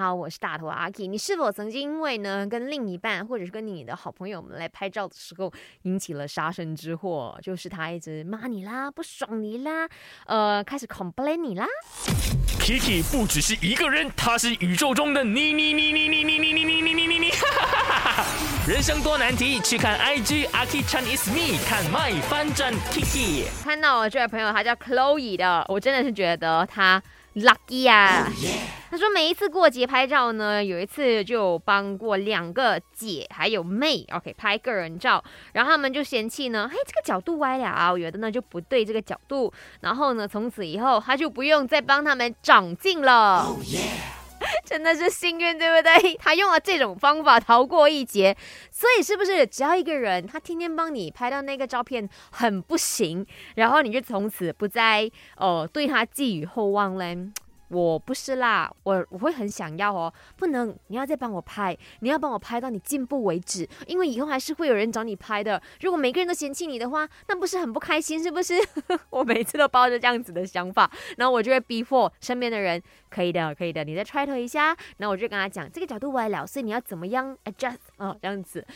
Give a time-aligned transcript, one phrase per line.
[0.00, 1.06] 好，我是大头阿 K。
[1.06, 7.38] 你是否曾经因为呢跟另一半或者是跟你的好朋友们来拍照的时候引起了杀身之祸？
[7.42, 9.86] 就是他一直骂你啦，不爽你啦，
[10.24, 11.66] 呃，开始 complain 你啦。
[12.60, 16.89] Kiki 不只是一个人，他是宇宙中的你你你你你你你你你。
[18.70, 23.42] 人生多难题，去看 IG a k i Chinese Me，看 My 翻转 Kiki。
[23.64, 27.02] 看到我这位朋友，他叫 Chloe 的，我真的是觉得他。
[27.34, 28.28] Lucky 啊！
[28.90, 43.56] 他说每一次过节拍照呢，有一次就帮过两个姐还有妹，OK 拍个人照，然后他们就嫌弃呢，嘿这个角度歪了啊，有的呢就不对这个角度，然后呢从此以后他就不用再帮他们长镜了。
[44.66, 46.14] 真的是幸运，对不对？
[46.20, 48.36] 他用了这种方法逃过一劫，
[48.70, 57.16] 所以是不是只要一个人他天天帮你拍到那个照片很不行，然后你就从此不再呃对他寄予厚望嘞？
[57.70, 65.62] 我不是啦，我我会很想要哦，不能，你要再帮我拍，你要帮我拍到你进步为止，因为以后还是会有人找你拍的。
[65.80, 68.54] 如果每个人都嫌弃你的话，那不是很不开心，是不是？
[69.10, 78.66] 我每次都抱着这样子的想法，然后我就会逼迫身边的人，可以的，可以的，你再 try 一下，然后我就跟他讲，这个角度歪了，所以你要怎么样 adjust 哦，这样子。